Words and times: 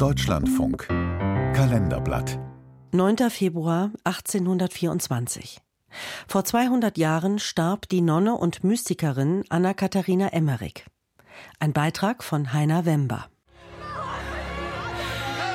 Deutschlandfunk 0.00 0.88
Kalenderblatt 0.88 2.38
9. 2.92 3.28
Februar 3.28 3.90
1824. 4.04 5.58
Vor 6.26 6.42
200 6.42 6.96
Jahren 6.96 7.38
starb 7.38 7.86
die 7.86 8.00
Nonne 8.00 8.34
und 8.34 8.64
Mystikerin 8.64 9.44
Anna-Katharina 9.50 10.28
Emmerich. 10.28 10.86
Ein 11.58 11.74
Beitrag 11.74 12.24
von 12.24 12.54
Heiner 12.54 12.86
Wember. 12.86 13.26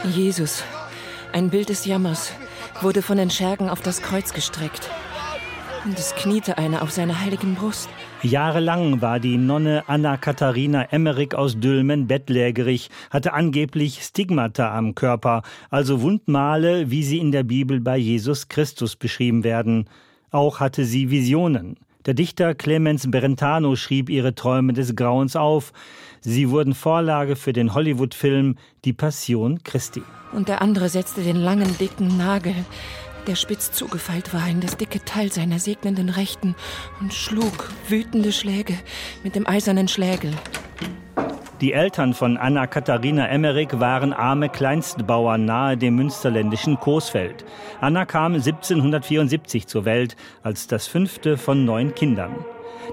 Jesus, 0.04 0.64
ein 1.34 1.50
Bild 1.50 1.70
des 1.70 1.86
Jammers, 1.86 2.32
wurde 2.82 3.02
von 3.02 3.18
den 3.18 3.32
Schergen 3.32 3.68
auf 3.68 3.82
das 3.82 4.04
Kreuz 4.04 4.32
gestreckt. 4.32 4.92
Und 5.86 6.00
es 6.00 6.16
kniete 6.16 6.58
einer 6.58 6.82
auf 6.82 6.90
seiner 6.90 7.22
heiligen 7.22 7.54
Brust. 7.54 7.90
Jahrelang 8.24 9.02
war 9.02 9.20
die 9.20 9.38
Nonne 9.38 9.84
Anna 9.86 10.18
Katharina 10.18 10.82
Emmerich 10.86 11.36
aus 11.36 11.60
Dülmen 11.60 12.08
bettlägerig, 12.08 12.90
hatte 13.12 13.34
angeblich 13.34 14.02
Stigmata 14.02 14.76
am 14.76 14.96
Körper, 14.96 15.44
also 15.70 16.02
Wundmale, 16.02 16.90
wie 16.90 17.04
sie 17.04 17.20
in 17.20 17.32
der 17.32 17.44
Bibel 17.44 17.80
bei 17.82 17.98
Jesus 17.98 18.50
Christus 18.50 18.96
beschrieben 18.96 19.44
werden. 19.44 19.88
Auch 20.32 20.60
hatte 20.60 20.86
sie 20.86 21.12
Visionen. 21.12 21.78
Der 22.08 22.16
Dichter 22.16 22.56
Clemens 22.56 23.10
Brentano 23.10 23.76
schrieb 23.76 24.10
ihre 24.10 24.34
Träume 24.34 24.74
des 24.74 24.96
Grauens 24.96 25.36
auf. 25.36 25.72
Sie 26.20 26.50
wurden 26.50 26.74
Vorlage 26.74 27.36
für 27.36 27.54
den 27.54 27.76
Hollywood-Film 27.76 28.56
Die 28.86 28.94
Passion 28.94 29.64
Christi. 29.64 30.02
Und 30.32 30.48
der 30.48 30.64
andere 30.64 30.90
setzte 30.90 31.22
den 31.22 31.38
langen, 31.38 31.78
dicken 31.78 32.18
Nagel, 32.18 32.56
der 33.28 33.36
spitz 33.36 33.72
zugefeilt 33.72 34.34
war, 34.34 34.48
in 34.48 34.62
das 34.62 34.78
dicke 34.78 35.04
Teil 35.04 35.32
seiner 35.32 35.60
segnenden 35.60 36.10
Rechten 36.10 36.56
und 37.02 37.14
schlug 37.14 37.72
wütende 37.88 38.32
Schläge 38.32 38.78
mit 39.24 39.36
dem 39.36 39.48
eisernen 39.48 39.88
Schlägel. 39.88 40.32
Die 41.62 41.72
Eltern 41.72 42.14
von 42.14 42.36
Anna 42.36 42.68
Katharina 42.68 43.28
Emmerich 43.28 43.80
waren 43.80 44.12
arme 44.12 44.50
Kleinstbauern 44.50 45.46
nahe 45.46 45.78
dem 45.78 45.96
münsterländischen 45.96 46.78
Coesfeld. 46.80 47.46
Anna 47.80 48.06
kam 48.06 48.34
1774 48.34 49.66
zur 49.66 49.86
Welt 49.86 50.18
als 50.44 50.68
das 50.68 50.88
fünfte 50.88 51.38
von 51.38 51.64
neun 51.64 51.96
Kindern. 51.96 52.36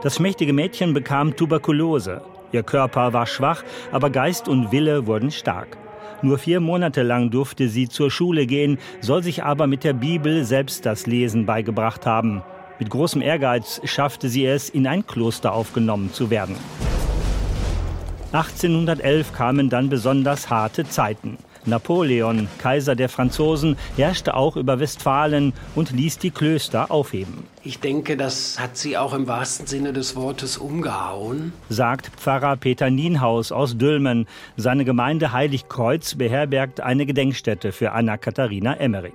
Das 0.03 0.17
schmächtige 0.17 0.53
Mädchen 0.53 0.95
bekam 0.95 1.35
Tuberkulose. 1.35 2.23
Ihr 2.53 2.63
Körper 2.63 3.13
war 3.13 3.27
schwach, 3.27 3.65
aber 3.91 4.11
Geist 4.11 4.47
und 4.47 4.71
Wille 4.71 5.07
wurden 5.07 5.31
stark. 5.31 5.77
Nur 6.21 6.39
vier 6.39 6.61
Monate 6.61 7.03
lang 7.03 7.31
durfte 7.31 7.69
sie 7.69 7.89
zur 7.89 8.11
Schule 8.11 8.47
gehen, 8.47 8.79
soll 9.01 9.23
sich 9.23 9.43
aber 9.43 9.67
mit 9.67 9.85
der 9.85 9.95
Bibel 9.95 10.45
selbst 10.45 10.85
das 10.85 11.07
Lesen 11.07 11.47
beigebracht 11.47 12.07
haben. 12.07 12.43
Mit 12.79 12.91
großem 12.91 13.23
Ehrgeiz 13.23 13.81
schaffte 13.85 14.29
sie 14.29 14.45
es, 14.45 14.69
in 14.69 14.87
ein 14.87 15.07
Kloster 15.07 15.53
aufgenommen 15.53 16.13
zu 16.13 16.31
werden. 16.31 16.57
1811 18.33 19.33
kamen 19.33 19.69
dann 19.69 19.89
besonders 19.89 20.49
harte 20.49 20.85
Zeiten. 20.85 21.37
Napoleon, 21.65 22.49
Kaiser 22.59 22.97
der 22.97 23.09
Franzosen, 23.09 23.77
herrschte 23.97 24.35
auch 24.35 24.57
über 24.57 24.81
Westfalen 24.81 25.53
und 25.75 25.93
ließ 25.93 26.19
die 26.19 26.31
Klöster 26.31 26.91
aufheben. 26.91 27.45
Ich 27.63 27.79
denke, 27.79 28.17
das 28.17 28.59
hat 28.59 28.77
sie 28.77 28.99
auch 28.99 29.15
im 29.15 29.29
wahrsten 29.29 29.67
Sinne 29.67 29.93
des 29.93 30.17
Wortes 30.17 30.59
umgehauen, 30.59 31.53
sagt 31.69 32.11
Pfarrer 32.17 32.57
Peter 32.57 32.91
Nienhaus 32.91 33.53
aus 33.53 33.79
Dülmen. 33.79 34.27
Seine 34.57 34.85
Gemeinde 34.85 35.33
Heiligkreuz 35.33 36.17
beherbergt 36.17 36.81
eine 36.81 37.07
Gedenkstätte 37.07 37.73
für 37.73 37.93
Anna 37.93 38.17
Katharina 38.17 38.75
Emmerich. 38.75 39.13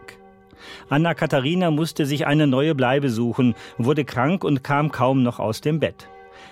Anna 0.89 1.13
Katharina 1.13 1.71
musste 1.71 2.05
sich 2.05 2.25
eine 2.25 2.47
neue 2.47 2.75
Bleibe 2.75 3.09
suchen, 3.09 3.55
wurde 3.77 4.05
krank 4.05 4.43
und 4.43 4.63
kam 4.63 4.91
kaum 4.91 5.23
noch 5.23 5.39
aus 5.39 5.61
dem 5.61 5.79
Bett. 5.79 6.07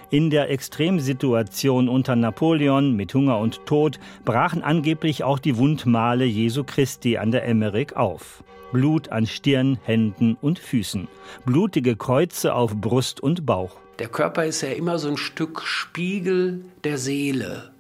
In 0.10 0.30
der 0.30 0.50
Extremsituation 0.50 1.90
unter 1.90 2.16
Napoleon 2.16 2.96
mit 2.96 3.14
Hunger 3.14 3.40
und 3.40 3.66
Tod 3.66 4.00
brachen 4.24 4.64
angeblich 4.64 5.24
auch 5.24 5.40
die 5.40 5.58
Wundmale 5.58 6.26
Jesu 6.26 6.64
Christi 6.64 7.18
an 7.18 7.32
der 7.32 7.46
Emmerich 7.46 7.96
auf. 7.96 8.44
Blut 8.72 9.10
an 9.10 9.26
Stirn, 9.26 9.80
Händen 9.84 10.38
und 10.42 10.60
Füßen. 10.60 11.08
Blutige 11.46 11.96
Kreuze 11.96 12.54
auf 12.54 12.76
Brust 12.76 13.22
und 13.22 13.46
Bauch. 13.46 13.78
Der 14.00 14.10
Körper 14.10 14.46
ist 14.46 14.62
ja 14.62 14.70
immer 14.70 15.00
so 15.00 15.08
ein 15.08 15.18
Stück 15.18 15.62
Spiegel 15.62 16.66
der 16.84 16.98
Seele. 16.98 17.72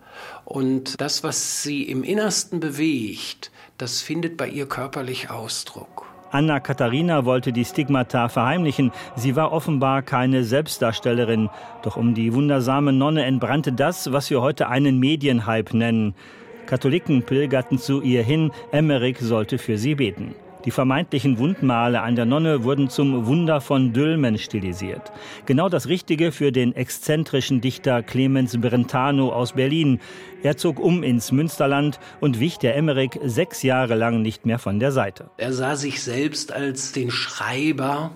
Und 0.46 1.02
das, 1.02 1.24
was 1.24 1.64
sie 1.64 1.84
im 1.84 2.04
Innersten 2.04 2.60
bewegt, 2.60 3.52
das 3.78 4.02
findet 4.02 4.38
bei 4.38 4.48
ihr 4.48 4.68
körperlich 4.68 5.30
Ausdruck. 5.30 6.06
Anna 6.32 6.60
Katharina 6.60 7.26
wollte 7.26 7.54
die 7.54 7.66
Stigmata 7.66 8.28
verheimlichen. 8.30 8.92
Sie 9.16 9.36
war 9.36 9.52
offenbar 9.52 10.02
keine 10.02 10.44
Selbstdarstellerin. 10.44 11.50
Doch 11.84 11.98
um 11.98 12.14
die 12.14 12.34
wundersame 12.34 12.94
Nonne 12.94 13.26
entbrannte 13.26 13.72
das, 13.72 14.12
was 14.12 14.30
wir 14.30 14.42
heute 14.42 14.68
einen 14.68 15.00
Medienhype 15.00 15.78
nennen. 15.78 16.16
Katholiken 16.66 17.24
pilgerten 17.24 17.78
zu 17.78 18.02
ihr 18.02 18.24
hin, 18.24 18.52
Emmerich 18.72 19.20
sollte 19.20 19.58
für 19.58 19.78
sie 19.78 19.96
beten. 19.96 20.36
Die 20.66 20.72
vermeintlichen 20.72 21.38
Wundmale 21.38 22.02
an 22.02 22.16
der 22.16 22.26
Nonne 22.26 22.64
wurden 22.64 22.90
zum 22.90 23.28
Wunder 23.28 23.62
von 23.62 23.94
Dülmen 23.94 24.40
stilisiert. 24.40 25.12
Genau 25.46 25.70
das 25.70 25.88
Richtige 25.88 26.32
für 26.32 26.52
den 26.52 26.76
exzentrischen 26.76 27.62
Dichter 27.62 28.02
Clemens 28.02 28.60
Brentano 28.60 29.32
aus 29.32 29.54
Berlin. 29.54 30.00
Er 30.42 30.58
zog 30.58 30.80
um 30.80 31.04
ins 31.04 31.32
Münsterland 31.32 32.00
und 32.20 32.40
wich 32.40 32.58
der 32.58 32.76
Emmerich 32.76 33.12
sechs 33.24 33.62
Jahre 33.62 33.94
lang 33.94 34.24
nicht 34.24 34.48
mehr 34.48 34.58
von 34.58 34.80
der 34.80 34.92
Seite. 34.92 35.30
Er 35.38 35.54
sah 35.54 35.76
sich 35.76 36.02
selbst 36.02 36.52
als 36.52 36.92
den 36.92 37.12
Schreiber, 37.12 38.12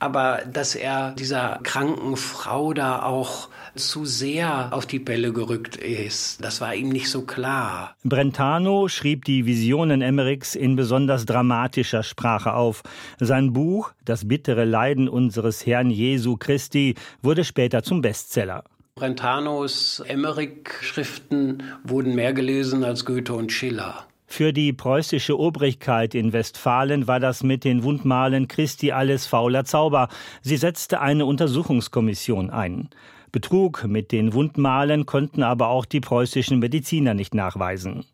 aber 0.00 0.40
dass 0.50 0.74
er 0.74 1.12
dieser 1.12 1.60
kranken 1.62 2.16
Frau 2.16 2.72
da 2.72 3.02
auch 3.02 3.48
zu 3.76 4.04
sehr 4.04 4.72
auf 4.72 4.86
die 4.86 4.98
Bälle 4.98 5.32
gerückt 5.32 5.76
ist. 5.76 6.42
Das 6.44 6.60
war 6.60 6.74
ihm 6.74 6.88
nicht 6.88 7.08
so 7.08 7.22
klar. 7.22 7.94
Brentano 8.02 8.88
schrieb 8.88 9.24
die 9.24 9.46
Visionen 9.46 10.02
Emmerichs 10.02 10.54
in 10.54 10.74
besonders 10.74 11.26
dramatischer 11.26 12.02
Sprache 12.02 12.54
auf. 12.54 12.82
Sein 13.20 13.52
Buch 13.52 13.92
Das 14.04 14.26
bittere 14.26 14.64
Leiden 14.64 15.08
unseres 15.08 15.66
Herrn 15.66 15.90
Jesu 15.90 16.36
Christi 16.36 16.96
wurde 17.22 17.44
später 17.44 17.82
zum 17.82 18.00
Bestseller. 18.00 18.64
Brentanos 18.96 20.02
Emmerich-Schriften 20.06 21.62
wurden 21.84 22.14
mehr 22.14 22.32
gelesen 22.32 22.84
als 22.84 23.04
Goethe 23.04 23.32
und 23.32 23.52
Schiller. 23.52 24.06
Für 24.32 24.52
die 24.52 24.72
preußische 24.72 25.36
Obrigkeit 25.36 26.14
in 26.14 26.32
Westfalen 26.32 27.08
war 27.08 27.18
das 27.18 27.42
mit 27.42 27.64
den 27.64 27.82
Wundmalen 27.82 28.46
Christi 28.46 28.92
alles 28.92 29.26
fauler 29.26 29.64
Zauber. 29.64 30.08
Sie 30.40 30.56
setzte 30.56 31.00
eine 31.00 31.26
Untersuchungskommission 31.26 32.48
ein. 32.48 32.88
Betrug 33.32 33.84
mit 33.88 34.12
den 34.12 34.32
Wundmalen 34.32 35.04
konnten 35.04 35.42
aber 35.42 35.66
auch 35.68 35.84
die 35.84 36.00
preußischen 36.00 36.60
Mediziner 36.60 37.12
nicht 37.12 37.34
nachweisen. 37.34 38.04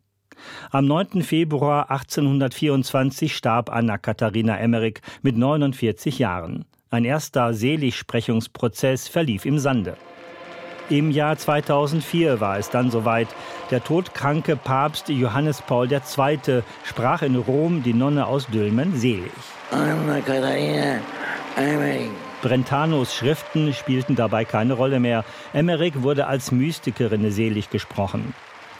Am 0.71 0.87
9. 0.87 1.21
Februar 1.21 1.91
1824 1.91 3.35
starb 3.35 3.69
Anna 3.69 3.99
Katharina 3.99 4.57
Emmerich 4.57 5.01
mit 5.21 5.37
49 5.37 6.17
Jahren. 6.17 6.65
Ein 6.89 7.05
erster 7.05 7.53
Seligsprechungsprozess 7.53 9.07
verlief 9.07 9.45
im 9.45 9.59
Sande. 9.59 9.95
Im 10.89 11.11
Jahr 11.11 11.37
2004 11.37 12.39
war 12.39 12.57
es 12.57 12.69
dann 12.69 12.91
soweit. 12.91 13.27
Der 13.71 13.83
todkranke 13.83 14.55
Papst 14.55 15.09
Johannes 15.09 15.61
Paul 15.61 15.91
II. 15.91 16.63
sprach 16.85 17.21
in 17.21 17.35
Rom 17.35 17.83
die 17.83 17.93
Nonne 17.93 18.25
aus 18.25 18.47
Dülmen 18.47 18.95
selig. 18.95 19.31
Anna 19.71 20.21
Katharina 20.21 20.99
Emmerich 21.57 22.09
Brentanos 22.41 23.13
Schriften 23.13 23.73
spielten 23.73 24.15
dabei 24.15 24.45
keine 24.45 24.73
Rolle 24.73 25.01
mehr. 25.01 25.25
Emmerich 25.51 26.03
wurde 26.03 26.27
als 26.27 26.51
Mystikerin 26.53 27.29
selig 27.31 27.69
gesprochen. 27.69 28.33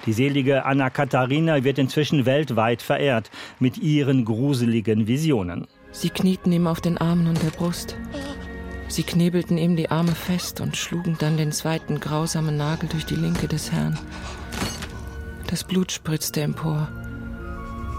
Die 0.05 0.13
selige 0.13 0.63
Anna 0.63 0.89
Katharina 0.89 1.65
wird 1.65 1.77
inzwischen 1.79 2.25
weltweit 2.25 2.81
verehrt 2.81 3.29
mit 3.59 3.77
ihren 3.79 4.23
gruseligen 4.23 5.07
Visionen. 5.07 5.67
Sie 5.91 6.09
knieten 6.09 6.53
ihm 6.53 6.67
auf 6.67 6.79
den 6.79 6.97
Armen 6.97 7.27
und 7.27 7.43
der 7.43 7.49
Brust. 7.49 7.97
Sie 8.89 9.03
knebelten 9.03 9.57
ihm 9.57 9.75
die 9.75 9.91
Arme 9.91 10.15
fest 10.15 10.61
und 10.61 10.77
schlugen 10.77 11.17
dann 11.19 11.37
den 11.37 11.51
zweiten 11.51 11.99
grausamen 11.99 12.55
Nagel 12.55 12.89
durch 12.89 13.05
die 13.05 13.15
Linke 13.15 13.47
des 13.47 13.71
Herrn. 13.71 13.97
Das 15.49 15.63
Blut 15.63 15.91
spritzte 15.91 16.41
empor. 16.41 16.87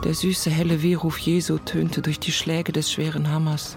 Der 0.05 0.15
süße 0.15 0.51
helle 0.51 0.83
Wehruf 0.83 1.19
Jesu 1.19 1.59
tönte 1.59 2.03
durch 2.03 2.21
die 2.21 2.33
Schläge 2.33 2.73
des 2.73 2.91
schweren 2.91 3.31
Hammers. 3.31 3.77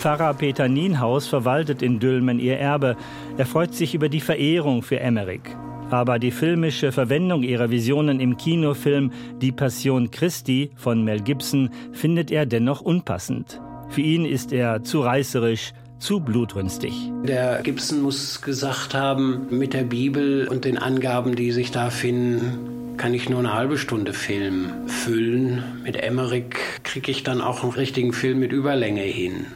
Pfarrer 0.00 0.34
Peter 0.34 0.68
Nienhaus 0.68 1.26
verwaltet 1.26 1.82
in 1.82 1.98
Dülmen 1.98 2.38
ihr 2.38 2.58
Erbe. 2.58 2.96
Er 3.36 3.46
freut 3.46 3.74
sich 3.74 3.94
über 3.94 4.08
die 4.08 4.20
Verehrung 4.20 4.82
für 4.82 5.00
Emmerich. 5.00 5.42
Aber 5.90 6.18
die 6.18 6.30
filmische 6.30 6.92
Verwendung 6.92 7.42
ihrer 7.42 7.70
Visionen 7.70 8.20
im 8.20 8.36
Kinofilm 8.36 9.10
Die 9.40 9.52
Passion 9.52 10.10
Christi 10.10 10.70
von 10.76 11.02
Mel 11.02 11.20
Gibson 11.20 11.70
findet 11.92 12.30
er 12.30 12.46
dennoch 12.46 12.80
unpassend. 12.80 13.60
Für 13.90 14.00
ihn 14.00 14.24
ist 14.24 14.52
er 14.52 14.82
zu 14.82 15.00
reißerisch, 15.00 15.72
zu 15.98 16.20
blutrünstig. 16.20 16.92
Der 17.24 17.60
Gibson 17.62 18.02
muss 18.02 18.40
gesagt 18.40 18.94
haben, 18.94 19.46
mit 19.50 19.74
der 19.74 19.84
Bibel 19.84 20.46
und 20.48 20.64
den 20.64 20.78
Angaben, 20.78 21.34
die 21.34 21.50
sich 21.52 21.70
da 21.70 21.90
finden, 21.90 22.96
kann 22.96 23.14
ich 23.14 23.28
nur 23.28 23.38
eine 23.38 23.54
halbe 23.54 23.78
Stunde 23.78 24.12
Film 24.12 24.70
füllen. 24.86 25.62
Mit 25.84 25.96
Emmerich 25.96 26.56
kriege 26.82 27.10
ich 27.10 27.22
dann 27.22 27.40
auch 27.40 27.62
einen 27.62 27.72
richtigen 27.72 28.12
Film 28.12 28.40
mit 28.40 28.52
Überlänge 28.52 29.02
hin. 29.02 29.46